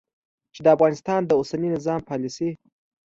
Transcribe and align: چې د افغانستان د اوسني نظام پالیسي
چې 0.53 0.59
د 0.65 0.67
افغانستان 0.75 1.19
د 1.25 1.31
اوسني 1.39 1.67
نظام 1.75 1.99
پالیسي 2.09 2.49